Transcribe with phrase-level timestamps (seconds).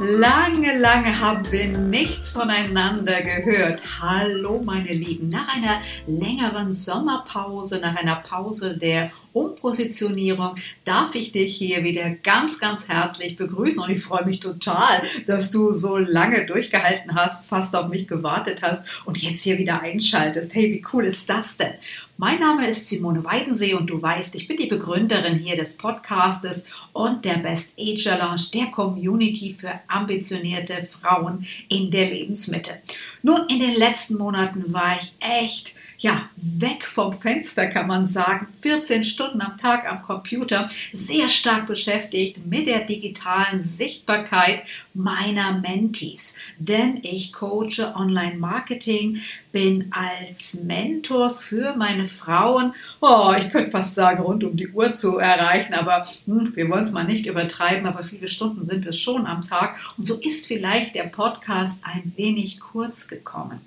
[0.00, 3.82] Lange, lange haben wir nichts voneinander gehört.
[4.00, 5.28] Hallo, meine Lieben.
[5.28, 12.60] Nach einer längeren Sommerpause, nach einer Pause der Umpositionierung, darf ich dich hier wieder ganz,
[12.60, 13.82] ganz herzlich begrüßen.
[13.82, 18.60] Und ich freue mich total, dass du so lange durchgehalten hast, fast auf mich gewartet
[18.62, 20.54] hast und jetzt hier wieder einschaltest.
[20.54, 21.74] Hey, wie cool ist das denn?
[22.20, 26.66] Mein Name ist Simone Weidensee und du weißt, ich bin die Begründerin hier des Podcastes
[26.92, 32.82] und der Best Age Challenge, der Community für ambitionierte Frauen in der Lebensmitte.
[33.22, 38.46] Nun, in den letzten Monaten war ich echt ja, weg vom Fenster kann man sagen,
[38.60, 44.62] 14 Stunden am Tag am Computer, sehr stark beschäftigt mit der digitalen Sichtbarkeit
[44.94, 46.36] meiner Mentees.
[46.58, 49.20] Denn ich coache Online-Marketing,
[49.50, 54.92] bin als Mentor für meine Frauen, oh, ich könnte fast sagen, rund um die Uhr
[54.92, 59.00] zu erreichen, aber hm, wir wollen es mal nicht übertreiben, aber viele Stunden sind es
[59.00, 59.80] schon am Tag.
[59.96, 63.60] Und so ist vielleicht der Podcast ein wenig kurz gekommen.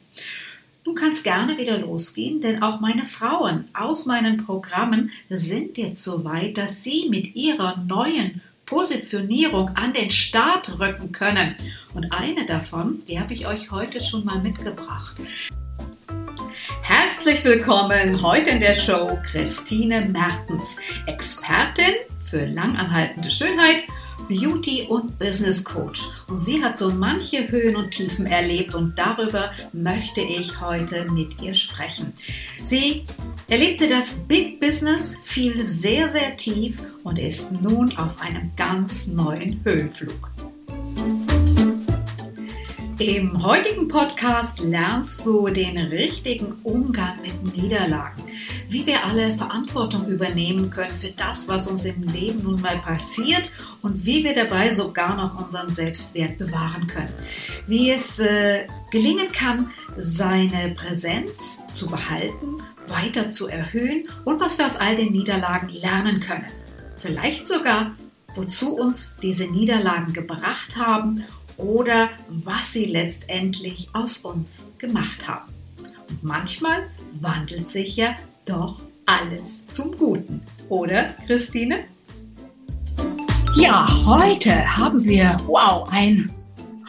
[0.83, 6.25] Du kannst gerne wieder losgehen, denn auch meine Frauen aus meinen Programmen sind jetzt so
[6.25, 11.55] weit, dass sie mit ihrer neuen Positionierung an den Start rücken können.
[11.93, 15.17] Und eine davon, die habe ich euch heute schon mal mitgebracht.
[16.81, 21.93] Herzlich willkommen heute in der Show Christine Mertens, Expertin
[22.27, 23.83] für langanhaltende Schönheit
[24.31, 26.07] Beauty- und Business Coach.
[26.29, 31.41] Und sie hat so manche Höhen und Tiefen erlebt und darüber möchte ich heute mit
[31.41, 32.13] ihr sprechen.
[32.63, 33.05] Sie
[33.49, 39.59] erlebte das Big Business, fiel sehr, sehr tief und ist nun auf einem ganz neuen
[39.65, 40.31] Höhenflug.
[43.01, 48.21] Im heutigen Podcast lernst du den richtigen Umgang mit Niederlagen
[48.71, 53.51] wie wir alle Verantwortung übernehmen können für das, was uns im Leben nun mal passiert
[53.81, 57.11] und wie wir dabei sogar noch unseren Selbstwert bewahren können.
[57.67, 64.65] Wie es äh, gelingen kann, seine Präsenz zu behalten, weiter zu erhöhen und was wir
[64.65, 66.47] aus all den Niederlagen lernen können.
[66.95, 67.91] Vielleicht sogar,
[68.35, 71.25] wozu uns diese Niederlagen gebracht haben
[71.61, 75.51] oder was sie letztendlich aus uns gemacht haben.
[76.09, 76.89] Und manchmal
[77.19, 80.41] wandelt sich ja doch alles zum Guten,
[80.71, 81.83] oder Christine?
[83.57, 86.31] Ja, heute haben wir, wow, ein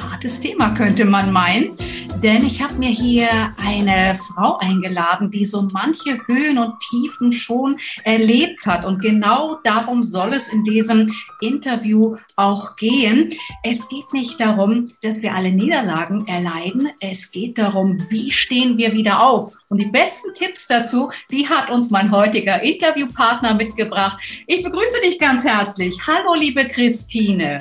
[0.03, 1.77] hartes Thema könnte man meinen
[2.23, 7.79] denn ich habe mir hier eine Frau eingeladen, die so manche Höhen und Tiefen schon
[8.05, 8.85] erlebt hat.
[8.85, 13.31] Und genau darum soll es in diesem Interview auch gehen.
[13.65, 16.91] Es geht nicht darum, dass wir alle Niederlagen erleiden.
[17.01, 19.55] Es geht darum, wie stehen wir wieder auf.
[19.69, 24.19] Und die besten Tipps dazu, die hat uns mein heutiger Interviewpartner mitgebracht.
[24.47, 25.99] Ich begrüße dich ganz herzlich.
[26.07, 27.61] Hallo, liebe Christine.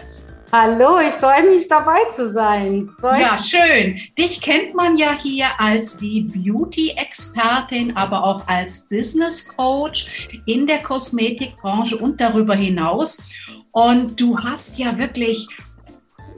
[0.54, 2.90] Hallo, ich freue mich dabei zu sein.
[3.00, 4.02] Freut ja, schön.
[4.20, 10.80] Dich kennt man ja hier als die Beauty-Expertin, aber auch als Business Coach in der
[10.80, 13.24] Kosmetikbranche und darüber hinaus.
[13.72, 15.48] Und du hast ja wirklich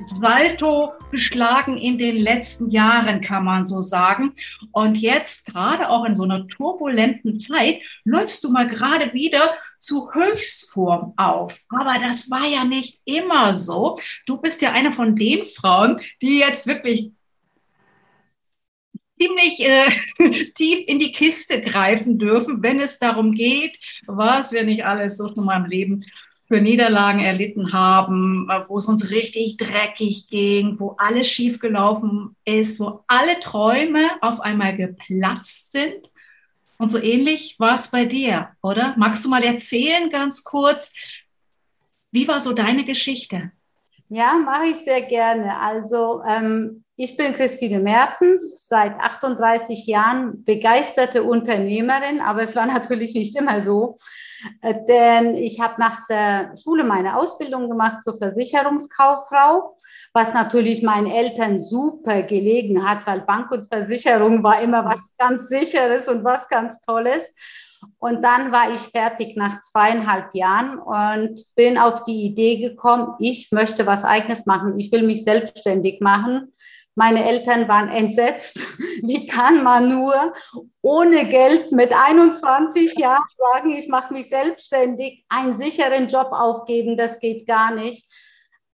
[0.05, 4.33] Salto geschlagen in den letzten Jahren, kann man so sagen.
[4.71, 10.11] Und jetzt, gerade auch in so einer turbulenten Zeit, läufst du mal gerade wieder zu
[10.13, 11.59] Höchstform auf.
[11.69, 13.99] Aber das war ja nicht immer so.
[14.25, 17.11] Du bist ja eine von den Frauen, die jetzt wirklich
[19.19, 19.89] ziemlich äh,
[20.55, 23.77] tief in die Kiste greifen dürfen, wenn es darum geht,
[24.07, 26.05] was wir nicht alles so in meinem Leben
[26.47, 32.79] für Niederlagen erlitten haben, äh, wo es uns richtig dreckig ging, wo alles schiefgelaufen ist,
[32.79, 36.11] wo alle Träume auf einmal geplatzt sind.
[36.83, 38.93] Und so ähnlich war es bei dir, oder?
[38.97, 40.93] Magst du mal erzählen ganz kurz,
[42.11, 43.53] wie war so deine Geschichte?
[44.09, 45.57] Ja, mache ich sehr gerne.
[45.61, 53.13] Also ähm, ich bin Christine Mertens, seit 38 Jahren begeisterte Unternehmerin, aber es war natürlich
[53.13, 53.95] nicht immer so.
[54.61, 59.77] Äh, denn ich habe nach der Schule meine Ausbildung gemacht zur Versicherungskauffrau,
[60.13, 65.49] was natürlich meinen Eltern super gelegen hat, weil Bank und Versicherung war immer was ganz
[65.49, 67.35] Sicheres und was ganz Tolles.
[67.99, 73.51] Und dann war ich fertig nach zweieinhalb Jahren und bin auf die Idee gekommen, ich
[73.51, 76.53] möchte was eigenes machen, ich will mich selbstständig machen
[76.95, 78.67] meine Eltern waren entsetzt.
[79.01, 80.33] Wie kann man nur
[80.81, 86.97] ohne Geld mit 21 Jahren sagen, ich mache mich selbstständig, einen sicheren Job aufgeben?
[86.97, 88.05] Das geht gar nicht.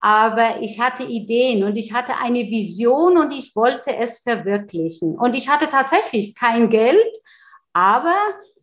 [0.01, 5.17] Aber ich hatte Ideen und ich hatte eine Vision und ich wollte es verwirklichen.
[5.17, 7.17] Und ich hatte tatsächlich kein Geld,
[7.73, 8.15] aber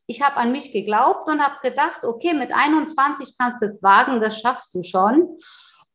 [0.06, 4.20] ich habe an mich geglaubt und habe gedacht, okay, mit 21 kannst du es wagen,
[4.20, 5.38] das schaffst du schon.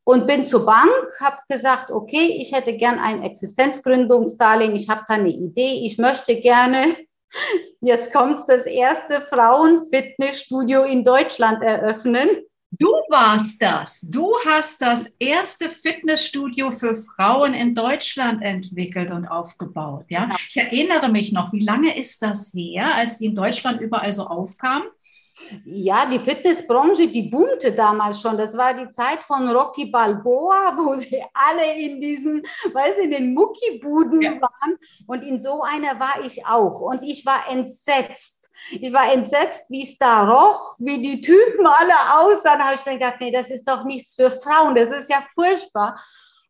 [0.03, 5.13] und bin zur Bank, habe gesagt, okay, ich hätte gern ein Existenzgründungsdarlehen, ich habe da
[5.13, 6.95] eine Idee, ich möchte gerne,
[7.81, 12.29] jetzt kommt das erste Frauenfitnessstudio in Deutschland eröffnen.
[12.71, 14.01] Du warst das.
[14.01, 20.05] Du hast das erste Fitnessstudio für Frauen in Deutschland entwickelt und aufgebaut.
[20.07, 20.35] Ja, genau.
[20.47, 21.51] ich erinnere mich noch.
[21.51, 24.87] Wie lange ist das her, als die in Deutschland überall so aufkamen?
[25.65, 28.37] Ja, die Fitnessbranche, die boomte damals schon.
[28.37, 32.41] Das war die Zeit von Rocky Balboa, wo sie alle in diesen,
[32.71, 34.39] weiß in den Muckibuden ja.
[34.41, 34.77] waren.
[35.07, 36.79] Und in so einer war ich auch.
[36.79, 38.40] Und ich war entsetzt.
[38.69, 42.59] Ich war entsetzt, wie es da roch, wie die Typen alle aussahen.
[42.59, 44.75] Da habe ich mir gedacht, nee, das ist doch nichts für Frauen.
[44.75, 45.99] Das ist ja furchtbar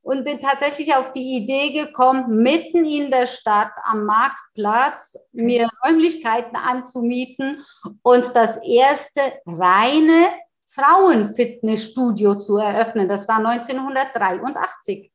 [0.04, 6.56] und bin tatsächlich auf die Idee gekommen, mitten in der Stadt am Marktplatz mir Räumlichkeiten
[6.56, 7.64] anzumieten
[8.02, 10.30] und das erste reine
[10.68, 13.08] Frauenfitnessstudio zu eröffnen.
[13.08, 15.12] Das war 1983.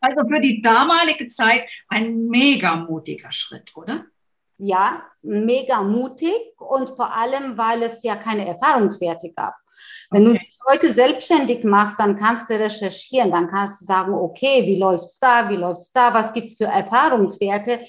[0.00, 4.06] Also für die damalige Zeit ein mega mutiger Schritt, oder?
[4.64, 9.54] Ja, mega mutig und vor allem, weil es ja keine Erfahrungswerte gab.
[10.12, 10.38] Wenn okay.
[10.38, 14.78] du dich heute selbstständig machst, dann kannst du recherchieren, dann kannst du sagen, okay, wie
[14.78, 17.80] läuft es da, wie läuft es da, was gibt es für Erfahrungswerte?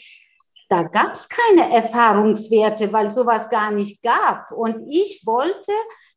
[0.68, 4.52] Da gab es keine Erfahrungswerte, weil sowas gar nicht gab.
[4.52, 5.72] Und ich wollte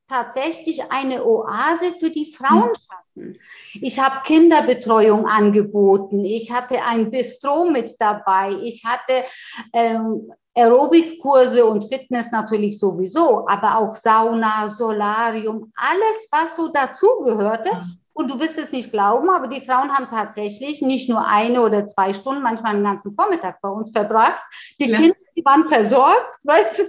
[0.08, 2.74] tatsächlich eine Oase für die Frauen hm.
[2.74, 3.38] schaffen.
[3.82, 6.24] Ich habe Kinderbetreuung angeboten.
[6.24, 8.52] Ich hatte ein Bistro mit dabei.
[8.62, 9.24] Ich hatte
[9.74, 17.70] ähm, Aerobic-Kurse und Fitness natürlich sowieso, aber auch Sauna, Solarium, alles, was so dazugehörte.
[18.16, 21.84] Und du wirst es nicht glauben, aber die Frauen haben tatsächlich nicht nur eine oder
[21.84, 24.42] zwei Stunden, manchmal einen ganzen Vormittag bei uns verbracht.
[24.80, 24.96] Die ja.
[24.96, 26.84] Kinder, die waren versorgt, weißt du,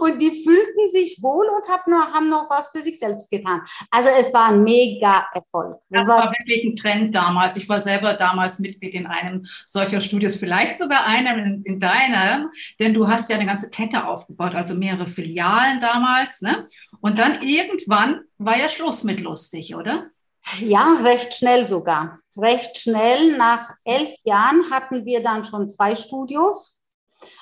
[0.00, 3.62] und die fühlten sich wohl und haben noch, haben noch was für sich selbst getan.
[3.90, 5.78] Also es war ein mega Erfolg.
[5.88, 7.56] Das, das war, war, wirklich ein Trend damals.
[7.56, 12.50] Ich war selber damals Mitglied in einem solcher Studios, vielleicht sogar einem in, in deiner,
[12.80, 16.42] denn du hast ja eine ganze Kette aufgebaut, also mehrere Filialen damals.
[16.42, 16.66] Ne?
[17.00, 20.10] Und dann irgendwann war ja Schluss mit lustig, oder?
[20.60, 22.18] Ja, recht schnell sogar.
[22.36, 23.36] Recht schnell.
[23.36, 26.82] Nach elf Jahren hatten wir dann schon zwei Studios.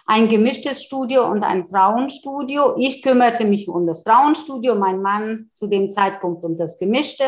[0.06, 2.76] Ein gemischtes Studio und ein Frauenstudio.
[2.78, 7.24] Ich kümmerte mich um das Frauenstudio, mein Mann zu dem Zeitpunkt um das gemischte.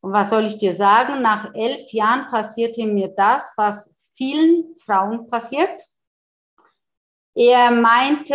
[0.00, 1.22] Und was soll ich dir sagen?
[1.22, 5.88] Nach elf Jahren passierte mir das, was vielen Frauen passiert.
[7.34, 8.34] Er meinte,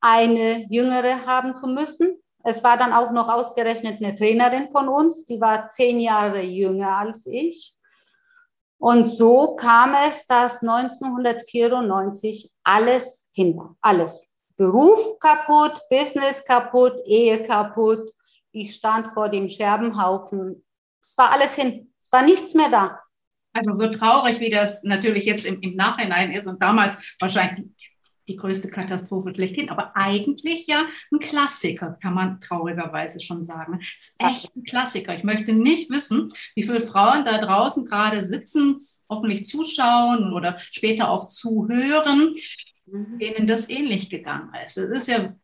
[0.00, 2.22] eine jüngere haben zu müssen.
[2.48, 6.98] Es war dann auch noch ausgerechnet eine Trainerin von uns, die war zehn Jahre jünger
[6.98, 7.74] als ich.
[8.78, 13.74] Und so kam es, dass 1994 alles hin war.
[13.80, 14.32] Alles.
[14.56, 18.12] Beruf kaputt, Business kaputt, Ehe kaputt.
[18.52, 20.64] Ich stand vor dem Scherbenhaufen.
[21.02, 21.92] Es war alles hin.
[22.04, 23.00] Es war nichts mehr da.
[23.54, 27.95] Also so traurig, wie das natürlich jetzt im, im Nachhinein ist und damals wahrscheinlich
[28.28, 33.80] die größte Katastrophe schlechthin, aber eigentlich ja ein Klassiker, kann man traurigerweise schon sagen.
[33.80, 35.14] Es ist echt ein Klassiker.
[35.14, 38.76] Ich möchte nicht wissen, wie viele Frauen da draußen gerade sitzen,
[39.08, 42.34] hoffentlich zuschauen oder später auch zuhören,
[42.86, 43.18] mhm.
[43.18, 44.76] denen das ähnlich gegangen ist.
[44.76, 45.34] Es ist ja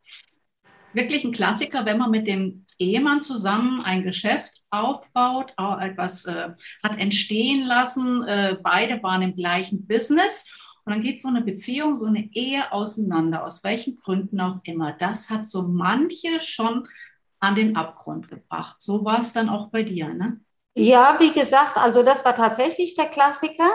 [0.93, 6.49] wirklich ein Klassiker, wenn man mit dem Ehemann zusammen ein Geschäft aufbaut, etwas äh,
[6.83, 8.23] hat entstehen lassen.
[8.23, 12.71] Äh, beide waren im gleichen Business und dann geht so eine Beziehung, so eine Ehe
[12.71, 14.93] auseinander, aus welchen Gründen auch immer.
[14.93, 16.87] Das hat so manche schon
[17.39, 18.81] an den Abgrund gebracht.
[18.81, 20.39] So war es dann auch bei dir, ne?
[20.75, 23.69] Ja, wie gesagt, also das war tatsächlich der Klassiker.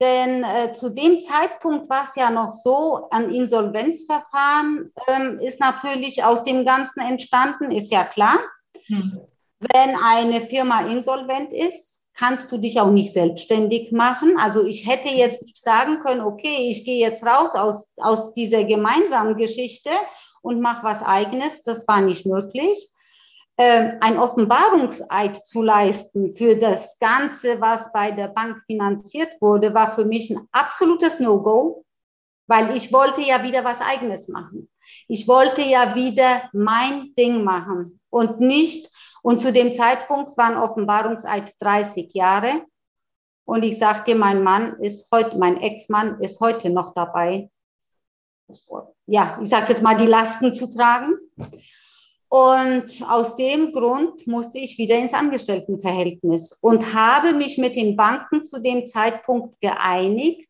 [0.00, 6.24] Denn äh, zu dem Zeitpunkt war es ja noch so, ein Insolvenzverfahren ähm, ist natürlich
[6.24, 8.38] aus dem Ganzen entstanden, ist ja klar.
[8.86, 9.20] Hm.
[9.58, 14.36] Wenn eine Firma insolvent ist, kannst du dich auch nicht selbstständig machen.
[14.38, 18.64] Also ich hätte jetzt nicht sagen können, okay, ich gehe jetzt raus aus, aus dieser
[18.64, 19.88] gemeinsamen Geschichte
[20.42, 21.62] und mache was eigenes.
[21.62, 22.90] Das war nicht möglich.
[23.56, 29.88] Ähm, ein Offenbarungseid zu leisten für das Ganze, was bei der Bank finanziert wurde, war
[29.88, 31.86] für mich ein absolutes No-Go,
[32.46, 34.68] weil ich wollte ja wieder was eigenes machen.
[35.08, 38.90] Ich wollte ja wieder mein Ding machen und nicht
[39.22, 42.64] und zu dem Zeitpunkt waren Offenbarungseid 30 Jahre.
[43.44, 47.50] Und ich sagte, mein Mann ist heute, mein Ex-Mann ist heute noch dabei.
[49.06, 51.14] Ja, ich sage jetzt mal, die Lasten zu tragen.
[52.28, 58.44] Und aus dem Grund musste ich wieder ins Angestelltenverhältnis und habe mich mit den Banken
[58.44, 60.48] zu dem Zeitpunkt geeinigt,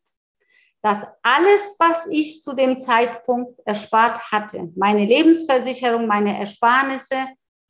[0.83, 7.17] dass alles, was ich zu dem Zeitpunkt erspart hatte, meine Lebensversicherung, meine Ersparnisse,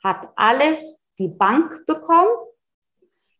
[0.03, 2.31] hat alles die Bank bekomme,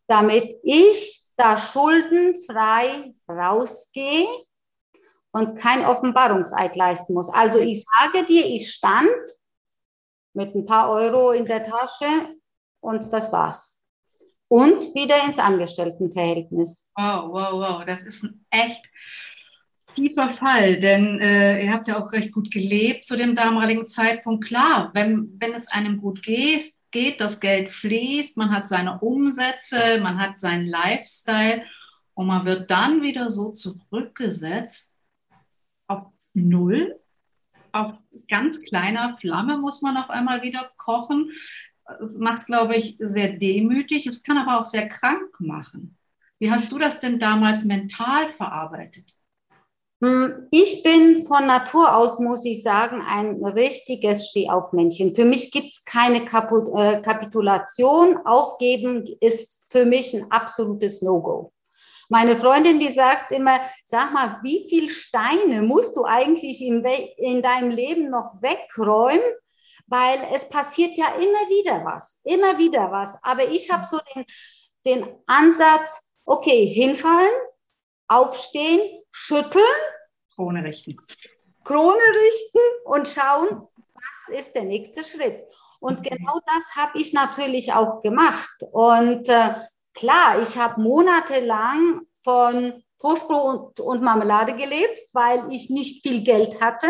[0.06, 4.28] damit ich da schuldenfrei rausgehe
[5.32, 7.28] und kein Offenbarungseid leisten muss.
[7.30, 9.08] Also ich sage dir, ich stand
[10.34, 12.36] mit ein paar Euro in der Tasche
[12.80, 13.82] und das war's.
[14.48, 16.90] Und wieder ins Angestelltenverhältnis.
[16.94, 17.84] Wow, wow, wow.
[17.86, 18.84] Das ist echt
[19.94, 24.44] tiefer Fall, denn äh, ihr habt ja auch recht gut gelebt zu dem damaligen Zeitpunkt.
[24.44, 30.00] Klar, wenn, wenn es einem gut geht, geht, das Geld fließt, man hat seine Umsätze,
[30.02, 31.64] man hat seinen Lifestyle
[32.14, 34.94] und man wird dann wieder so zurückgesetzt
[35.86, 36.98] auf Null
[37.72, 37.94] auf
[38.28, 41.32] ganz kleiner Flamme muss man auf einmal wieder kochen.
[42.00, 44.06] Es macht, glaube ich, sehr demütig.
[44.06, 45.96] Es kann aber auch sehr krank machen.
[46.38, 49.16] Wie hast du das denn damals mental verarbeitet?
[50.02, 55.14] Hm, ich bin von Natur aus, muss ich sagen, ein richtiges Stehaufmännchen.
[55.14, 58.18] Für mich gibt es keine äh, Kapitulation.
[58.26, 61.52] Aufgeben ist für mich ein absolutes No-Go.
[62.08, 66.84] Meine Freundin, die sagt immer, sag mal, wie viele Steine musst du eigentlich in,
[67.16, 69.22] in deinem Leben noch wegräumen?
[69.86, 73.16] Weil es passiert ja immer wieder was, immer wieder was.
[73.22, 74.24] Aber ich habe so den,
[74.84, 77.30] den Ansatz, okay, hinfallen,
[78.08, 78.80] aufstehen,
[79.12, 79.62] schütteln.
[80.34, 80.96] Krone richten.
[81.64, 85.42] Krone richten und schauen, was ist der nächste Schritt.
[85.80, 88.50] Und genau das habe ich natürlich auch gemacht.
[88.72, 89.54] Und äh,
[89.94, 96.60] Klar, ich habe monatelang von Toastbrot und, und Marmelade gelebt, weil ich nicht viel Geld
[96.60, 96.88] hatte.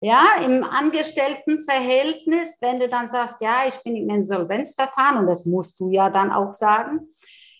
[0.00, 5.80] Ja, im Angestelltenverhältnis, wenn du dann sagst, ja, ich bin im Insolvenzverfahren, und das musst
[5.80, 7.08] du ja dann auch sagen,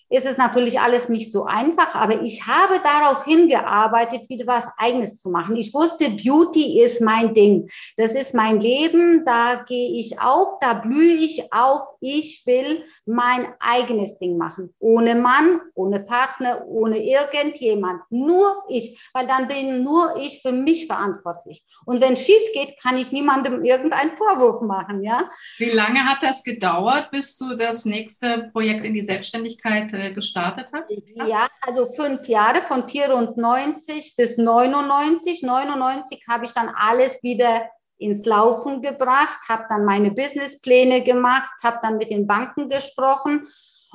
[0.08, 5.18] ist es natürlich alles nicht so einfach, aber ich habe darauf hingearbeitet, wieder was Eigenes
[5.20, 5.56] zu machen.
[5.56, 7.68] Ich wusste, Beauty ist mein Ding.
[7.96, 9.24] Das ist mein Leben.
[9.24, 11.80] Da gehe ich auf, da blühe ich auf.
[12.00, 14.72] Ich will mein eigenes Ding machen.
[14.78, 18.02] Ohne Mann, ohne Partner, ohne irgendjemand.
[18.10, 21.64] Nur ich, weil dann bin nur ich für mich verantwortlich.
[21.84, 25.28] Und wenn es schief geht, kann ich niemandem irgendeinen Vorwurf machen, ja.
[25.58, 30.72] Wie lange hat das gedauert, bis du das nächste Projekt in die Selbstständigkeit äh, gestartet
[30.72, 30.90] hat?
[31.14, 35.42] Ja, also fünf Jahre von 94 bis 99.
[35.42, 41.78] 99 habe ich dann alles wieder ins Laufen gebracht, habe dann meine Businesspläne gemacht, habe
[41.82, 43.46] dann mit den Banken gesprochen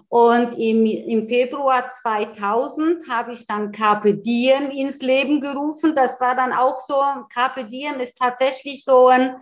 [0.09, 5.95] und im, im Februar 2000 habe ich dann Carpe Diem ins Leben gerufen.
[5.95, 6.95] Das war dann auch so,
[7.33, 9.37] Carpe Diem ist tatsächlich so ein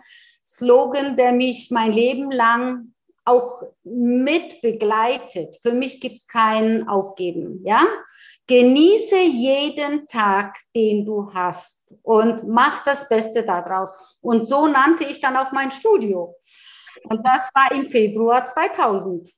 [0.45, 2.93] Slogan, der mich mein Leben lang
[3.29, 5.57] auch mit begleitet.
[5.61, 7.85] Für mich gibt es kein Aufgeben, ja.
[8.47, 14.17] Genieße jeden Tag, den du hast und mach das Beste daraus.
[14.21, 16.35] Und so nannte ich dann auch mein Studio.
[17.03, 19.29] Und das war im Februar 2000.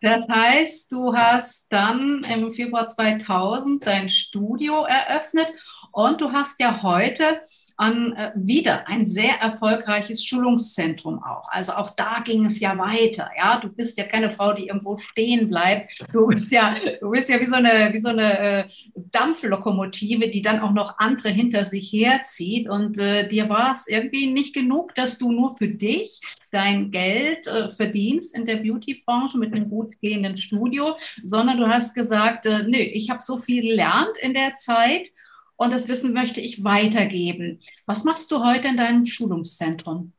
[0.00, 5.48] Das heißt, du hast dann im Februar 2000 dein Studio eröffnet
[5.94, 7.40] und du hast ja heute
[7.76, 11.48] an äh, wieder ein sehr erfolgreiches Schulungszentrum auch.
[11.50, 13.30] Also auch da ging es ja weiter.
[13.36, 15.90] Ja, du bist ja keine Frau, die irgendwo stehen bleibt.
[16.12, 20.42] Du bist ja, du bist ja wie so eine, wie so eine äh, Dampflokomotive, die
[20.42, 22.68] dann auch noch andere hinter sich herzieht.
[22.68, 26.20] Und äh, dir war es irgendwie nicht genug, dass du nur für dich
[26.52, 31.94] dein Geld äh, verdienst in der Beauty-Branche mit einem gut gehenden Studio, sondern du hast
[31.94, 35.10] gesagt, äh, nö, ich habe so viel gelernt in der Zeit
[35.56, 37.60] und das Wissen möchte ich weitergeben.
[37.86, 40.12] Was machst du heute in deinem Schulungszentrum?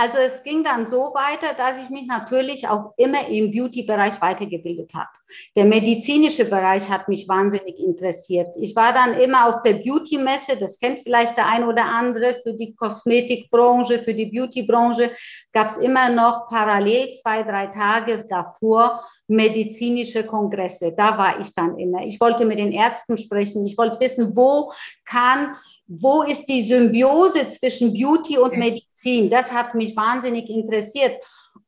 [0.00, 4.94] Also es ging dann so weiter, dass ich mich natürlich auch immer im Beauty-Bereich weitergebildet
[4.94, 5.10] habe.
[5.56, 8.54] Der medizinische Bereich hat mich wahnsinnig interessiert.
[8.60, 12.54] Ich war dann immer auf der Beauty-Messe, das kennt vielleicht der ein oder andere, für
[12.54, 15.10] die Kosmetikbranche, für die Beauty-Branche
[15.52, 20.94] gab es immer noch parallel zwei, drei Tage davor medizinische Kongresse.
[20.96, 22.04] Da war ich dann immer.
[22.04, 23.66] Ich wollte mit den Ärzten sprechen.
[23.66, 24.72] Ich wollte wissen, wo
[25.04, 25.56] kann
[25.88, 29.30] wo ist die Symbiose zwischen Beauty und Medizin?
[29.30, 31.18] Das hat mich wahnsinnig interessiert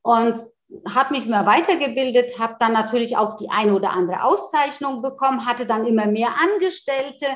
[0.02, 0.38] und
[0.94, 5.66] habe mich mehr weitergebildet, habe dann natürlich auch die eine oder andere Auszeichnung bekommen, hatte
[5.66, 7.26] dann immer mehr Angestellte.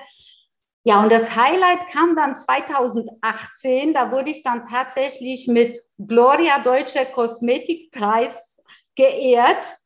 [0.84, 3.94] Ja, und das Highlight kam dann 2018.
[3.94, 8.62] Da wurde ich dann tatsächlich mit Gloria Deutscher Kosmetikpreis
[8.94, 9.78] geehrt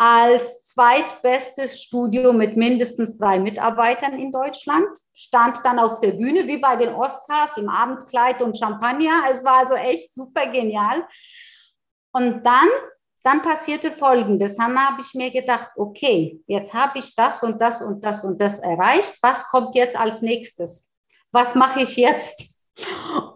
[0.00, 6.56] als zweitbestes Studio mit mindestens drei Mitarbeitern in Deutschland, stand dann auf der Bühne wie
[6.56, 9.24] bei den Oscars im Abendkleid und Champagner.
[9.30, 11.06] Es war also echt super genial.
[12.14, 12.68] Und dann,
[13.24, 14.56] dann passierte Folgendes.
[14.56, 18.40] Dann habe ich mir gedacht, okay, jetzt habe ich das und das und das und
[18.40, 19.18] das erreicht.
[19.20, 20.96] Was kommt jetzt als nächstes?
[21.30, 22.46] Was mache ich jetzt?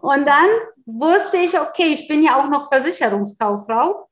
[0.01, 0.49] Und dann
[0.87, 4.09] wusste ich, okay, ich bin ja auch noch Versicherungskauffrau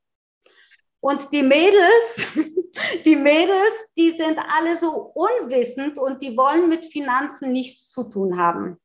[1.04, 2.28] Und die Mädels,
[3.04, 8.38] die Mädels, die sind alle so unwissend und die wollen mit Finanzen nichts zu tun
[8.38, 8.80] haben.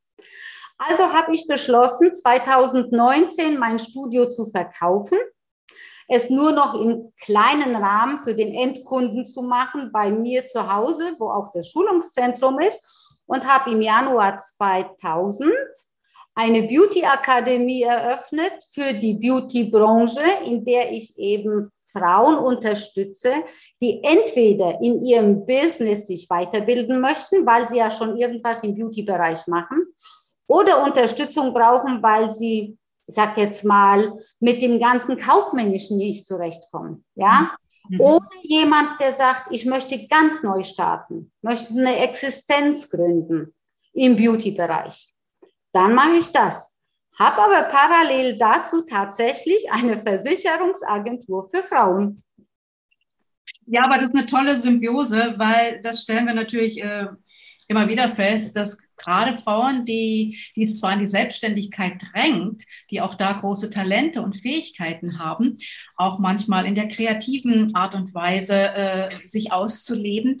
[0.76, 5.16] Also habe ich beschlossen, 2019 mein Studio zu verkaufen,
[6.08, 11.14] es nur noch im kleinen Rahmen für den Endkunden zu machen, bei mir zu Hause,
[11.18, 12.86] wo auch das Schulungszentrum ist,
[13.24, 15.54] und habe im Januar 2000
[16.34, 23.32] eine Beauty Akademie eröffnet für die Beauty-Branche, in der ich eben Frauen unterstütze,
[23.80, 29.46] die entweder in ihrem Business sich weiterbilden möchten, weil sie ja schon irgendwas im Beauty-Bereich
[29.46, 29.86] machen,
[30.50, 37.04] oder Unterstützung brauchen, weil sie, ich sag jetzt mal, mit dem ganzen Kaufmännischen nicht zurechtkommen.
[37.14, 37.52] Ja?
[37.88, 38.00] Mhm.
[38.00, 43.54] Oder jemand, der sagt, ich möchte ganz neu starten, möchte eine Existenz gründen
[43.92, 45.14] im Beauty-Bereich.
[45.72, 46.79] Dann mache ich das
[47.20, 52.16] habe aber parallel dazu tatsächlich eine Versicherungsagentur für Frauen.
[53.66, 57.06] Ja, aber das ist eine tolle Symbiose, weil das stellen wir natürlich äh,
[57.68, 63.00] immer wieder fest, dass gerade Frauen, die, die es zwar in die Selbstständigkeit drängt, die
[63.00, 65.58] auch da große Talente und Fähigkeiten haben,
[65.96, 70.38] auch manchmal in der kreativen Art und Weise äh, sich auszuleben,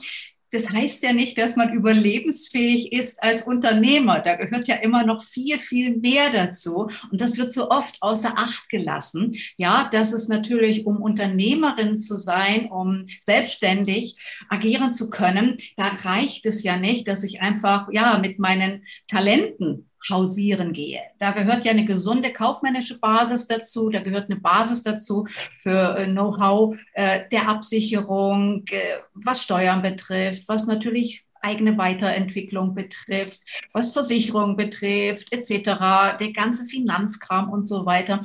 [0.52, 4.20] das heißt ja nicht, dass man überlebensfähig ist als Unternehmer.
[4.20, 6.90] Da gehört ja immer noch viel, viel mehr dazu.
[7.10, 9.32] Und das wird so oft außer Acht gelassen.
[9.56, 14.16] Ja, dass es natürlich, um Unternehmerin zu sein, um selbstständig
[14.48, 19.89] agieren zu können, da reicht es ja nicht, dass ich einfach, ja, mit meinen Talenten
[20.08, 21.00] hausieren gehe.
[21.18, 25.26] Da gehört ja eine gesunde kaufmännische Basis dazu, da gehört eine Basis dazu
[25.58, 33.40] für äh, Know-how äh, der Absicherung, äh, was Steuern betrifft, was natürlich eigene Weiterentwicklung betrifft,
[33.72, 38.22] was Versicherung betrifft, etc., der ganze Finanzkram und so weiter.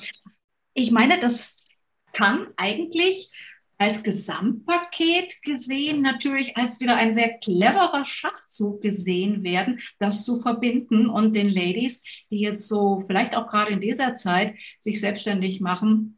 [0.74, 1.66] Ich meine, das
[2.12, 3.32] kann eigentlich
[3.78, 11.10] als Gesamtpaket gesehen natürlich als wieder ein sehr cleverer Schachzug gesehen werden, das zu verbinden
[11.10, 16.18] und den Ladies, die jetzt so vielleicht auch gerade in dieser Zeit sich selbstständig machen,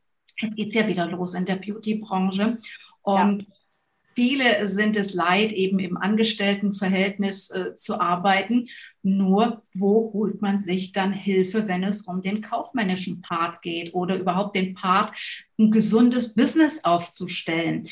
[0.56, 2.58] geht ja wieder los in der Beauty-Branche.
[3.02, 3.48] Und ja.
[4.18, 8.64] Viele sind es leid, eben im Angestelltenverhältnis äh, zu arbeiten.
[9.04, 14.18] Nur, wo holt man sich dann Hilfe, wenn es um den kaufmännischen Part geht oder
[14.18, 15.16] überhaupt den Part,
[15.60, 17.90] ein gesundes Business aufzustellen?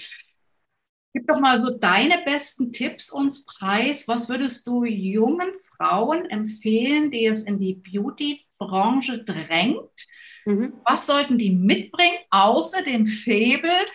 [1.13, 4.07] Gib doch mal so deine besten Tipps uns preis.
[4.07, 10.07] Was würdest du jungen Frauen empfehlen, die es in die Beauty-Branche drängt?
[10.45, 10.73] Mhm.
[10.85, 13.85] Was sollten die mitbringen, außer dem Faible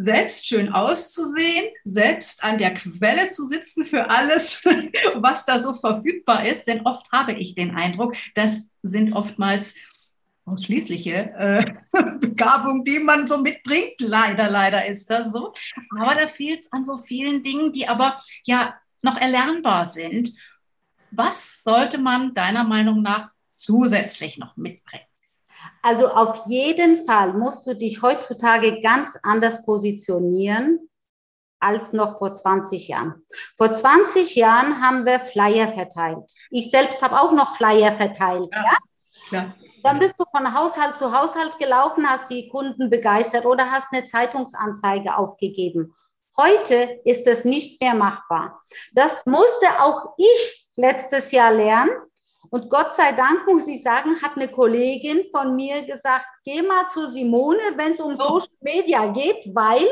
[0.00, 4.64] selbst schön auszusehen, selbst an der Quelle zu sitzen für alles,
[5.16, 6.66] was da so verfügbar ist.
[6.66, 9.74] Denn oft habe ich den Eindruck, das sind oftmals
[10.46, 11.64] ausschließliche äh,
[12.18, 14.00] Begabungen, die man so mitbringt.
[14.00, 15.52] Leider, leider ist das so.
[15.98, 20.32] Aber da fehlt es an so vielen Dingen, die aber ja noch erlernbar sind.
[21.10, 25.09] Was sollte man deiner Meinung nach zusätzlich noch mitbringen?
[25.82, 30.90] Also auf jeden Fall musst du dich heutzutage ganz anders positionieren
[31.58, 33.26] als noch vor 20 Jahren.
[33.56, 36.32] Vor 20 Jahren haben wir Flyer verteilt.
[36.50, 38.48] Ich selbst habe auch noch Flyer verteilt.
[38.52, 38.64] Ja.
[38.64, 38.78] ja?
[39.30, 39.48] Ja.
[39.84, 44.04] Dann bist du von Haushalt zu Haushalt gelaufen, hast die Kunden begeistert oder hast eine
[44.04, 45.94] Zeitungsanzeige aufgegeben.
[46.36, 48.62] Heute ist das nicht mehr machbar.
[48.92, 51.90] Das musste auch ich letztes Jahr lernen.
[52.50, 56.88] Und Gott sei Dank, muss ich sagen, hat eine Kollegin von mir gesagt, geh mal
[56.88, 58.14] zu Simone, wenn es um oh.
[58.14, 59.86] Social Media geht, weil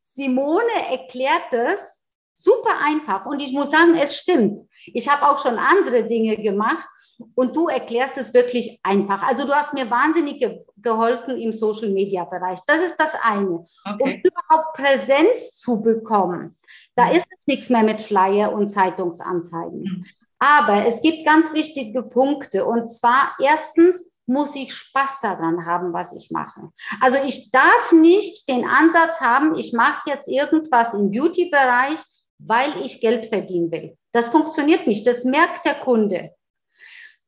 [0.00, 3.26] Simone erklärt das super einfach.
[3.26, 4.62] Und ich muss sagen, es stimmt.
[4.86, 6.88] Ich habe auch schon andere Dinge gemacht
[7.34, 9.22] und du erklärst es wirklich einfach.
[9.22, 12.60] Also du hast mir wahnsinnig ge geholfen im Social Media Bereich.
[12.66, 13.64] Das ist das eine.
[13.84, 13.98] Okay.
[13.98, 16.56] Um überhaupt Präsenz zu bekommen,
[16.94, 17.16] da mhm.
[17.16, 19.80] ist es nichts mehr mit Flyer und Zeitungsanzeigen.
[19.80, 20.02] Mhm.
[20.38, 22.64] Aber es gibt ganz wichtige Punkte.
[22.64, 26.70] Und zwar erstens muss ich Spaß daran haben, was ich mache.
[27.00, 31.98] Also ich darf nicht den Ansatz haben, ich mache jetzt irgendwas im Beauty-Bereich,
[32.38, 33.96] weil ich Geld verdienen will.
[34.12, 35.06] Das funktioniert nicht.
[35.06, 36.34] Das merkt der Kunde.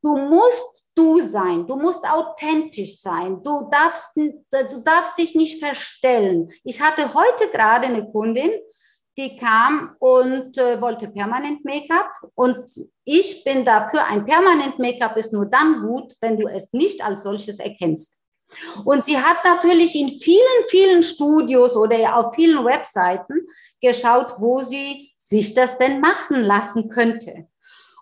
[0.03, 1.67] Du musst du sein.
[1.67, 3.43] Du musst authentisch sein.
[3.43, 6.51] Du darfst, du darfst dich nicht verstellen.
[6.65, 8.51] Ich hatte heute gerade eine Kundin,
[9.17, 12.11] die kam und äh, wollte permanent Make-up.
[12.35, 12.65] Und
[13.05, 17.23] ich bin dafür, ein permanent Make-up ist nur dann gut, wenn du es nicht als
[17.23, 18.25] solches erkennst.
[18.85, 23.47] Und sie hat natürlich in vielen, vielen Studios oder auf vielen Webseiten
[23.81, 27.47] geschaut, wo sie sich das denn machen lassen könnte.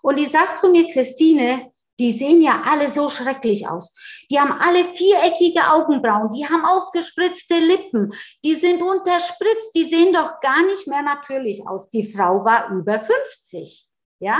[0.01, 1.68] Und die sagt zu mir, Christine,
[1.99, 3.93] die sehen ja alle so schrecklich aus.
[4.31, 10.39] Die haben alle viereckige Augenbrauen, die haben aufgespritzte Lippen, die sind unterspritzt, die sehen doch
[10.39, 11.89] gar nicht mehr natürlich aus.
[11.89, 13.85] Die Frau war über 50.
[14.21, 14.39] Ja,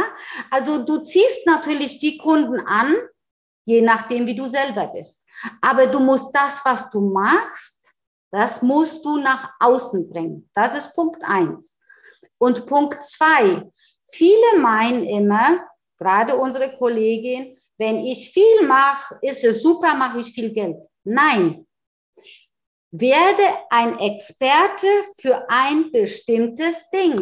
[0.52, 2.96] also du ziehst natürlich die Kunden an,
[3.66, 5.26] je nachdem, wie du selber bist.
[5.62, 7.94] Aber du musst das, was du machst,
[8.32, 10.50] das musst du nach außen bringen.
[10.54, 11.78] Das ist Punkt eins.
[12.38, 13.70] Und Punkt zwei.
[14.12, 15.66] Viele meinen immer,
[16.00, 20.78] gerade unsere Kollegin, wenn ich viel mache, ist es super, mache ich viel Geld.
[21.04, 21.68] Nein.
[22.92, 24.88] Werde ein Experte
[25.20, 27.16] für ein bestimmtes Ding.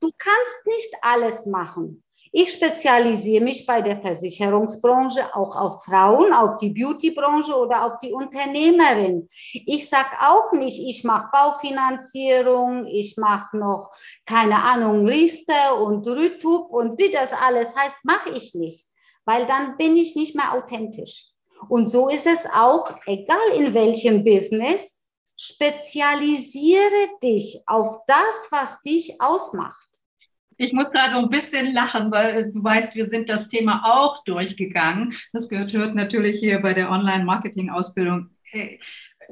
[0.00, 2.04] Du kannst nicht alles machen.
[2.32, 8.12] Ich spezialisiere mich bei der Versicherungsbranche auch auf Frauen, auf die Beautybranche oder auf die
[8.12, 9.28] Unternehmerin.
[9.66, 13.90] Ich sage auch nicht, ich mache Baufinanzierung, ich mache noch,
[14.26, 18.86] keine Ahnung, Riester und Rütub und wie das alles heißt, mache ich nicht,
[19.24, 21.26] weil dann bin ich nicht mehr authentisch.
[21.68, 25.04] Und so ist es auch, egal in welchem Business,
[25.36, 29.89] spezialisiere dich auf das, was dich ausmacht.
[30.62, 35.14] Ich muss gerade ein bisschen lachen, weil du weißt, wir sind das Thema auch durchgegangen.
[35.32, 38.76] Das gehört natürlich hier bei der Online-Marketing-Ausbildung äh,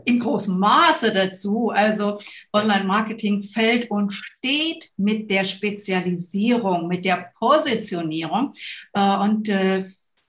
[0.06, 1.68] in großem Maße dazu.
[1.68, 2.18] Also
[2.54, 8.52] Online-Marketing fällt und steht mit der Spezialisierung, mit der Positionierung.
[8.94, 9.84] Äh, und äh,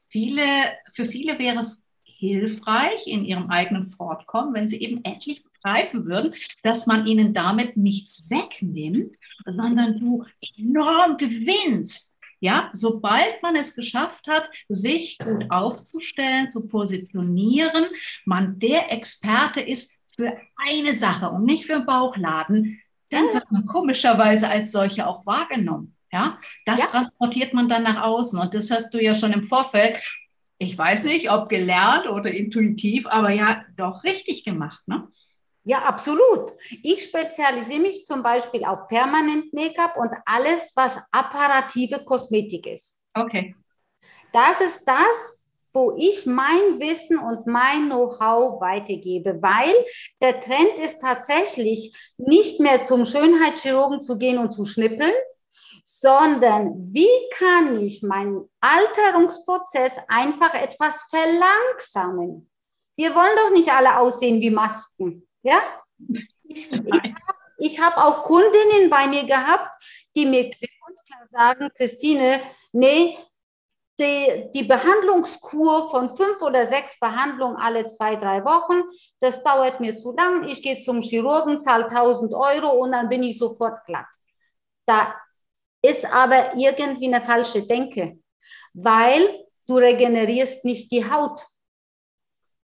[0.10, 0.44] viele,
[0.92, 6.34] für viele wäre es hilfreich in ihrem eigenen Fortkommen, wenn sie eben endlich begreifen würden,
[6.64, 10.26] dass man ihnen damit nichts wegnimmt, sondern du
[10.58, 12.16] enorm gewinnst.
[12.42, 17.88] Ja, sobald man es geschafft hat, sich gut aufzustellen, zu positionieren,
[18.26, 23.66] man der Experte ist für eine Sache und nicht für einen Bauchladen, dann wird man
[23.66, 25.96] komischerweise als solche auch wahrgenommen.
[26.12, 26.86] Ja, das ja.
[26.88, 28.40] transportiert man dann nach außen.
[28.40, 30.02] Und das hast du ja schon im Vorfeld,
[30.58, 34.82] ich weiß nicht, ob gelernt oder intuitiv, aber ja, doch richtig gemacht.
[34.88, 35.08] Ne?
[35.64, 36.54] Ja, absolut.
[36.84, 43.06] Ich spezialisiere mich zum Beispiel auf Permanent Make-up und alles, was apparative Kosmetik ist.
[43.14, 43.56] Okay.
[44.32, 49.74] Das ist das, wo ich mein Wissen und mein Know-how weitergebe, weil
[50.22, 55.14] der Trend ist tatsächlich nicht mehr zum Schönheitschirurgen zu gehen und zu schnippeln,
[55.86, 62.50] sondern wie kann ich meinen Alterungsprozess einfach etwas verlangsamen?
[62.96, 65.29] Wir wollen doch nicht alle aussehen wie Masken.
[65.44, 65.60] Ja?
[66.48, 67.16] Ich, ich,
[67.58, 69.70] ich habe auch Kundinnen bei mir gehabt,
[70.16, 73.18] die mir klipp und klar sagen, Christine, nee,
[74.00, 78.84] die, die Behandlungskur von fünf oder sechs Behandlungen alle zwei, drei Wochen,
[79.20, 80.48] das dauert mir zu lang.
[80.48, 84.08] Ich gehe zum Chirurgen, zahle 1000 Euro und dann bin ich sofort glatt.
[84.86, 85.16] Da
[85.82, 88.20] ist aber irgendwie eine falsche Denke,
[88.74, 91.46] weil du regenerierst nicht die Haut.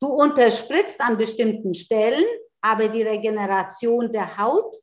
[0.00, 2.24] Du unterspritzt an bestimmten Stellen
[2.64, 4.74] aber die Regeneration der Haut,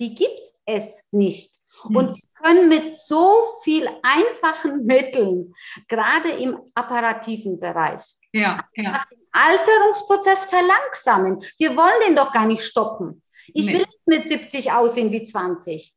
[0.00, 1.54] die gibt es nicht.
[1.84, 1.96] Mhm.
[1.96, 5.54] Und wir können mit so viel einfachen Mitteln,
[5.86, 9.04] gerade im apparativen Bereich, ja, ja.
[9.08, 11.44] den Alterungsprozess verlangsamen.
[11.58, 13.22] Wir wollen den doch gar nicht stoppen.
[13.54, 13.74] Ich nee.
[13.74, 15.94] will nicht mit 70 aussehen wie 20.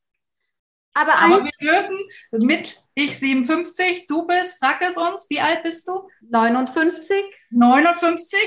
[0.94, 1.98] Aber, Aber wir dürfen
[2.32, 6.08] mit ich 57, du bist, sag es uns, wie alt bist du?
[6.30, 7.24] 59.
[7.50, 8.38] 59?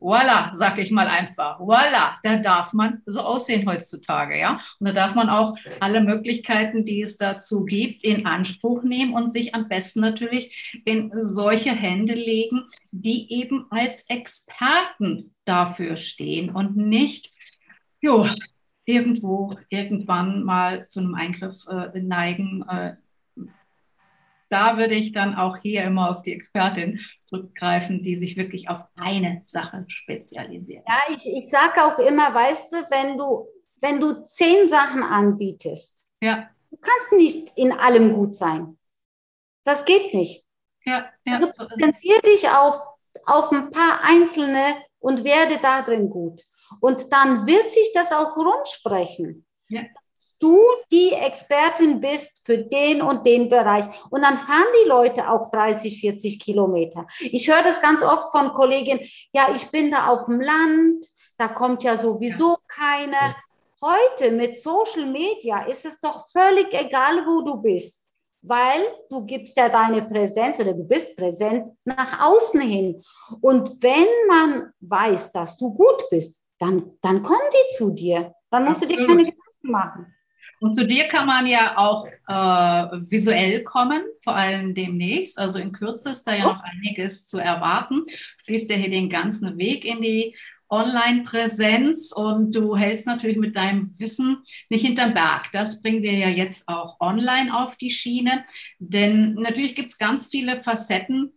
[0.00, 1.58] Voila, sag ich mal einfach.
[1.58, 4.60] Voila, da darf man so aussehen heutzutage, ja.
[4.78, 9.32] Und da darf man auch alle Möglichkeiten, die es dazu gibt, in Anspruch nehmen und
[9.32, 16.76] sich am besten natürlich in solche Hände legen, die eben als Experten dafür stehen und
[16.76, 17.30] nicht,
[18.00, 18.26] jo,
[18.84, 22.94] irgendwo irgendwann mal zu einem Eingriff äh, neigen, äh,
[24.48, 28.80] da würde ich dann auch hier immer auf die Expertin zurückgreifen, die sich wirklich auf
[28.96, 30.84] eine Sache spezialisiert.
[30.86, 33.48] Ja, ich, ich sage auch immer, weißt du, wenn du,
[33.80, 36.48] wenn du zehn Sachen anbietest, ja.
[36.70, 38.78] du kannst nicht in allem gut sein.
[39.64, 40.44] Das geht nicht.
[40.84, 42.80] Ja, ja, also konzentriere dich auf,
[43.24, 46.44] auf ein paar einzelne und werde da drin gut.
[46.80, 49.44] Und dann wird sich das auch rumsprechen.
[49.68, 49.82] Ja
[50.40, 50.58] du
[50.90, 53.84] die Expertin bist für den und den Bereich.
[54.10, 57.06] Und dann fahren die Leute auch 30, 40 Kilometer.
[57.20, 59.00] Ich höre das ganz oft von Kolleginnen,
[59.32, 61.06] ja, ich bin da auf dem Land,
[61.38, 63.36] da kommt ja sowieso keiner.
[63.82, 69.56] Heute mit Social Media ist es doch völlig egal, wo du bist, weil du gibst
[69.56, 73.02] ja deine Präsenz oder du bist präsent nach außen hin.
[73.42, 78.32] Und wenn man weiß, dass du gut bist, dann, dann kommen die zu dir.
[78.50, 80.12] Dann musst du dir keine Gedanken machen.
[80.58, 85.38] Und zu dir kann man ja auch äh, visuell kommen, vor allem demnächst.
[85.38, 88.02] Also in Kürze ist da ja noch einiges zu erwarten.
[88.04, 90.34] Du schließt ja hier den ganzen Weg in die
[90.68, 95.52] Online-Präsenz und du hältst natürlich mit deinem Wissen nicht hinterm Berg.
[95.52, 98.44] Das bringen wir ja jetzt auch online auf die Schiene.
[98.78, 101.32] Denn natürlich gibt es ganz viele Facetten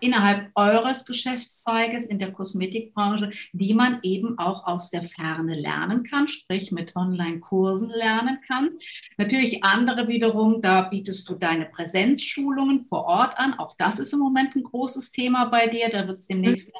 [0.00, 6.28] innerhalb eures Geschäftszweiges in der Kosmetikbranche, die man eben auch aus der Ferne lernen kann,
[6.28, 8.70] sprich mit Online-Kursen lernen kann.
[9.16, 13.54] Natürlich andere wiederum, da bietest du deine Präsenzschulungen vor Ort an.
[13.54, 15.88] Auch das ist im Moment ein großes Thema bei dir.
[15.90, 16.72] Da wird es demnächst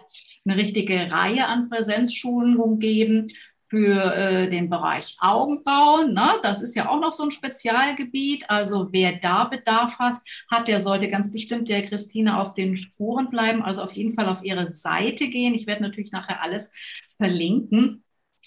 [0.45, 3.29] eine richtige Reihe an Präsenzschulungen geben
[3.77, 6.15] für äh, den Bereich Augenbrauen.
[6.15, 6.27] Ne?
[6.43, 8.49] Das ist ja auch noch so ein Spezialgebiet.
[8.49, 10.15] Also wer da Bedarf hat,
[10.51, 13.63] hat, der sollte ganz bestimmt der Christine auf den Spuren bleiben.
[13.63, 15.55] Also auf jeden Fall auf ihre Seite gehen.
[15.55, 16.73] Ich werde natürlich nachher alles
[17.19, 18.03] verlinken,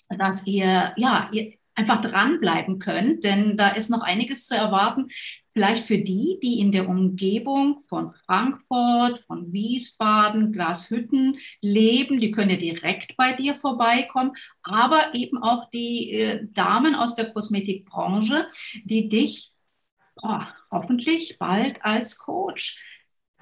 [0.09, 5.07] dass ihr, ja, ihr einfach dranbleiben könnt, denn da ist noch einiges zu erwarten.
[5.53, 12.49] Vielleicht für die, die in der Umgebung von Frankfurt, von Wiesbaden, Glashütten leben, die können
[12.49, 18.47] ja direkt bei dir vorbeikommen, aber eben auch die äh, Damen aus der Kosmetikbranche,
[18.83, 19.53] die dich
[20.21, 22.83] oh, hoffentlich bald als Coach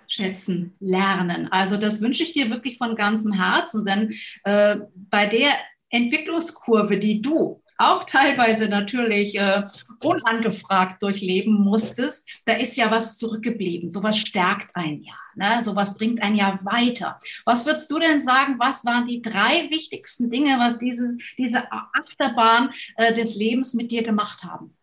[0.08, 1.52] schätzen lernen.
[1.52, 5.50] Also das wünsche ich dir wirklich von ganzem Herzen, denn äh, bei der
[5.90, 9.64] Entwicklungskurve, die du auch teilweise natürlich äh,
[10.04, 13.90] unangefragt durchleben musstest, da ist ja was zurückgeblieben.
[13.90, 15.14] Sowas stärkt ein ja.
[15.36, 15.64] Ne?
[15.64, 17.20] Sowas bringt ein ja weiter.
[17.46, 22.74] Was würdest du denn sagen, was waren die drei wichtigsten Dinge, was diese, diese Achterbahn
[22.96, 24.76] äh, des Lebens mit dir gemacht haben?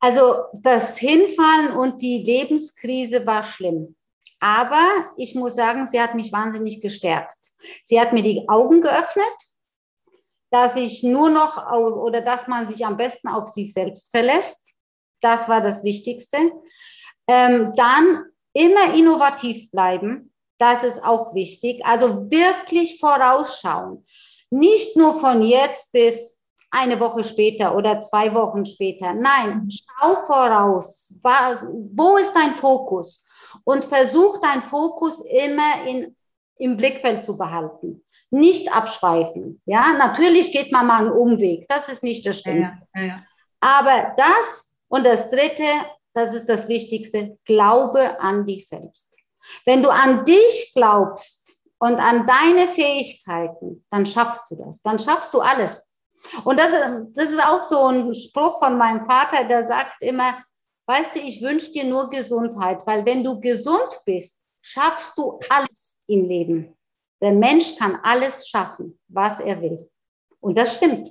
[0.00, 3.94] Also das Hinfallen und die Lebenskrise war schlimm.
[4.40, 7.38] Aber ich muss sagen, sie hat mich wahnsinnig gestärkt.
[7.82, 9.53] Sie hat mir die Augen geöffnet
[10.54, 14.70] dass ich nur noch oder dass man sich am besten auf sich selbst verlässt.
[15.20, 16.38] Das war das Wichtigste.
[17.26, 20.32] Ähm, dann immer innovativ bleiben.
[20.58, 21.84] Das ist auch wichtig.
[21.84, 24.04] Also wirklich vorausschauen.
[24.48, 29.12] Nicht nur von jetzt bis eine Woche später oder zwei Wochen später.
[29.12, 31.18] Nein, schau voraus.
[31.24, 33.28] Was, wo ist dein Fokus?
[33.64, 36.14] Und versuch dein Fokus immer in,
[36.58, 39.62] im Blickfeld zu behalten nicht abschweifen.
[39.64, 41.66] Ja, natürlich geht man mal einen Umweg.
[41.68, 42.78] Das ist nicht das Schlimmste.
[42.94, 43.16] Ja, ja, ja.
[43.60, 45.64] Aber das und das Dritte,
[46.12, 49.16] das ist das Wichtigste, glaube an dich selbst.
[49.64, 54.82] Wenn du an dich glaubst und an deine Fähigkeiten, dann schaffst du das.
[54.82, 55.96] Dann schaffst du alles.
[56.44, 56.72] Und das,
[57.14, 60.42] das ist auch so ein Spruch von meinem Vater, der sagt immer,
[60.86, 66.02] weißt du, ich wünsche dir nur Gesundheit, weil wenn du gesund bist, schaffst du alles
[66.06, 66.76] im Leben.
[67.24, 69.88] Der Mensch kann alles schaffen, was er will.
[70.40, 71.08] Und das stimmt.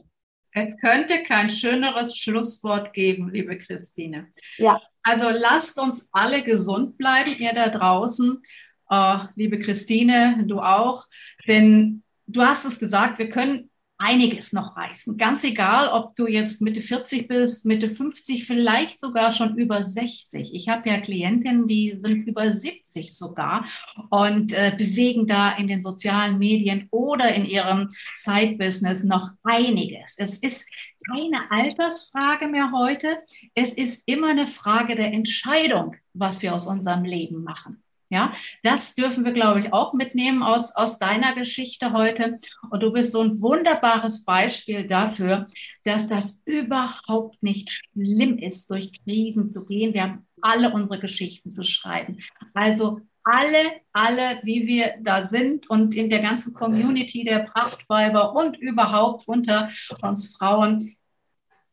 [0.51, 4.31] Es könnte kein schöneres Schlusswort geben, liebe Christine.
[4.59, 4.79] Ja.
[5.01, 8.43] Also lasst uns alle gesund bleiben, ihr da draußen.
[8.91, 11.05] Äh, liebe Christine, du auch.
[11.47, 13.71] Denn du hast es gesagt, wir können
[14.03, 15.17] einiges noch reißen.
[15.17, 20.53] Ganz egal, ob du jetzt Mitte 40 bist, Mitte 50, vielleicht sogar schon über 60.
[20.53, 23.65] Ich habe ja Klientinnen, die sind über 70 sogar
[24.09, 30.15] und äh, bewegen da in den sozialen Medien oder in ihrem Side-Business noch einiges.
[30.17, 30.65] Es ist
[31.09, 33.17] keine Altersfrage mehr heute.
[33.53, 37.82] Es ist immer eine Frage der Entscheidung, was wir aus unserem Leben machen.
[38.13, 42.37] Ja, das dürfen wir, glaube ich, auch mitnehmen aus, aus deiner Geschichte heute.
[42.69, 45.47] Und du bist so ein wunderbares Beispiel dafür,
[45.83, 49.95] dass das überhaupt nicht schlimm ist, durch Krisen zu gehen.
[49.95, 52.19] Wir haben alle unsere Geschichten zu schreiben.
[52.53, 58.57] Also alle, alle, wie wir da sind und in der ganzen Community der Prachtweiber und
[58.59, 59.71] überhaupt unter
[60.03, 60.95] uns Frauen.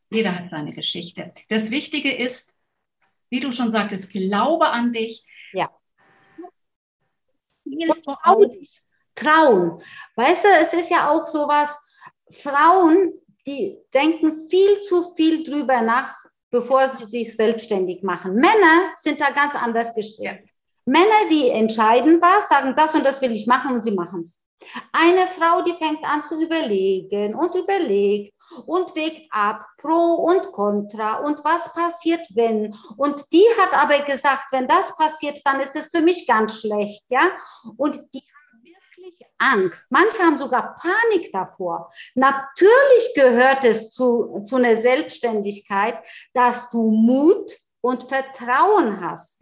[0.09, 1.33] Jeder hat seine Geschichte.
[1.49, 2.51] Das Wichtige ist,
[3.29, 5.23] wie du schon sagtest, glaube an dich.
[7.77, 8.81] Viel trau dich.
[9.15, 9.81] Trauen.
[10.15, 11.77] Weißt du, es ist ja auch so was,
[12.29, 13.13] Frauen,
[13.45, 16.15] die denken viel zu viel drüber nach,
[16.49, 18.35] bevor sie sich selbstständig machen.
[18.35, 20.37] Männer sind da ganz anders gestrickt.
[20.37, 20.51] Ja.
[20.85, 24.45] Männer, die entscheiden was, sagen, das und das will ich machen und sie machen es.
[24.91, 28.33] Eine Frau, die fängt an zu überlegen und überlegt
[28.65, 32.75] und wägt ab, pro und contra und was passiert, wenn.
[32.97, 37.05] Und die hat aber gesagt, wenn das passiert, dann ist es für mich ganz schlecht,
[37.09, 37.31] ja.
[37.77, 39.87] Und die haben wirklich Angst.
[39.89, 41.91] Manche haben sogar Panik davor.
[42.15, 45.99] Natürlich gehört es zu, zu einer Selbstständigkeit,
[46.33, 49.41] dass du Mut und Vertrauen hast.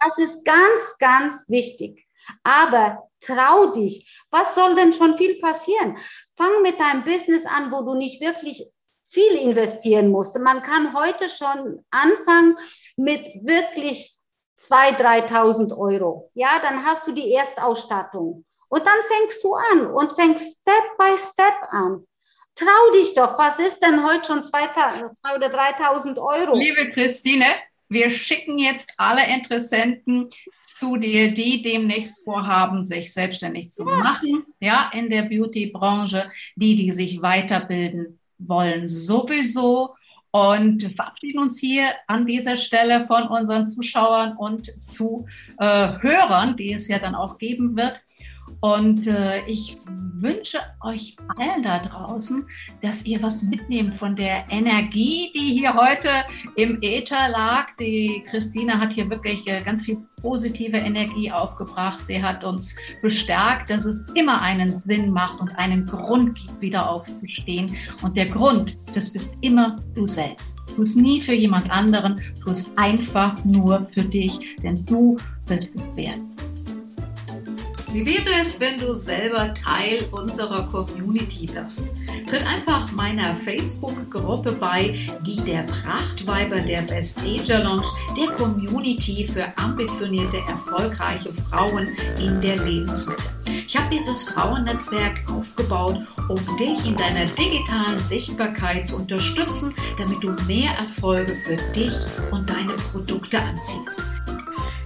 [0.00, 2.06] Das ist ganz, ganz wichtig.
[2.42, 4.22] Aber trau dich.
[4.30, 5.96] Was soll denn schon viel passieren?
[6.36, 8.64] Fang mit deinem Business an, wo du nicht wirklich
[9.04, 10.38] viel investieren musste.
[10.38, 12.56] Man kann heute schon anfangen
[12.96, 14.16] mit wirklich
[14.58, 16.30] 2.000, 3.000 Euro.
[16.34, 18.44] Ja, dann hast du die Erstausstattung.
[18.68, 22.06] Und dann fängst du an und fängst Step by Step an.
[22.54, 26.54] Trau dich doch, was ist denn heute schon 2.000 oder 3.000 Euro?
[26.56, 27.46] Liebe Christine,
[27.92, 30.28] wir schicken jetzt alle Interessenten
[30.64, 36.92] zu dir, die demnächst vorhaben, sich selbstständig zu machen, ja, in der Beauty-Branche, die, die
[36.92, 39.94] sich weiterbilden wollen, sowieso.
[40.34, 46.98] Und verabschieden uns hier an dieser Stelle von unseren Zuschauern und Zuhörern, die es ja
[46.98, 48.02] dann auch geben wird.
[48.62, 49.76] Und äh, ich
[50.20, 52.46] wünsche euch allen da draußen,
[52.80, 56.08] dass ihr was mitnehmt von der Energie, die hier heute
[56.54, 57.74] im Äther lag.
[57.80, 61.98] Die Christine hat hier wirklich äh, ganz viel positive Energie aufgebracht.
[62.06, 66.88] Sie hat uns bestärkt, dass es immer einen Sinn macht und einen Grund gibt, wieder
[66.88, 67.76] aufzustehen.
[68.04, 70.56] Und der Grund, das bist immer du selbst.
[70.76, 75.68] Tu es nie für jemand anderen, tu es einfach nur für dich, denn du bist
[75.74, 76.20] es wert.
[77.92, 81.90] Wie wäre es, wenn du selber Teil unserer Community wirst?
[82.26, 89.46] Tritt einfach meiner Facebook-Gruppe bei, die der Prachtweiber der Best Ager Lounge, der Community für
[89.58, 93.24] ambitionierte, erfolgreiche Frauen in der Lebensmitte.
[93.66, 100.30] Ich habe dieses Frauennetzwerk aufgebaut, um dich in deiner digitalen Sichtbarkeit zu unterstützen, damit du
[100.46, 101.92] mehr Erfolge für dich
[102.30, 104.00] und deine Produkte anziehst.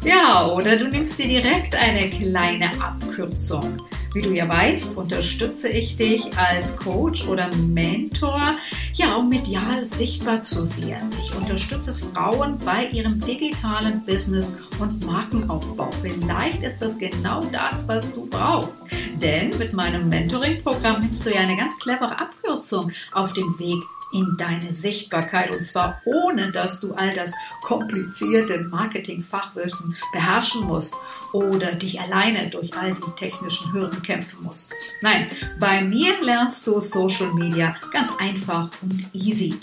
[0.06, 3.76] Ja, oder du nimmst dir direkt eine kleine Abkürzung.
[4.14, 8.40] Wie du ja weißt, unterstütze ich dich als Coach oder Mentor,
[8.94, 11.10] ja, um medial sichtbar zu werden.
[11.20, 15.90] Ich unterstütze Frauen bei ihrem digitalen Business und Markenaufbau.
[16.00, 18.86] Vielleicht ist das genau das, was du brauchst.
[19.20, 23.82] Denn mit meinem Mentoring-Programm nimmst du ja eine ganz clevere Abkürzung auf dem Weg
[24.16, 30.94] in deine Sichtbarkeit und zwar ohne, dass du all das komplizierte Marketing-Fachwissen beherrschen musst
[31.32, 34.72] oder dich alleine durch all die technischen Hürden kämpfen musst.
[35.02, 35.26] Nein,
[35.60, 39.58] bei mir lernst du Social Media ganz einfach und easy.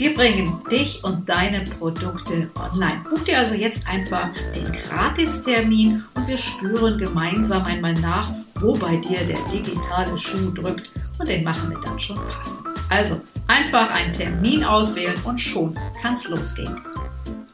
[0.00, 3.04] Wir bringen dich und deine Produkte online.
[3.10, 8.96] Buch dir also jetzt einfach den Gratistermin und wir spüren gemeinsam einmal nach, wo bei
[8.96, 12.66] dir der digitale Schuh drückt und den machen wir dann schon passend.
[12.88, 16.80] Also Einfach einen Termin auswählen und schon kann es losgehen.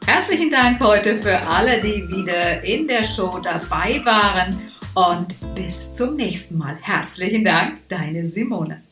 [0.04, 4.60] Herzlichen Dank heute für alle, die wieder in der Show dabei waren
[4.94, 6.76] und bis zum nächsten Mal.
[6.82, 8.82] Herzlichen Dank, deine Simone.